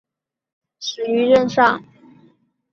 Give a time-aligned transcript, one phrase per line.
[0.79, 1.83] 死于任上。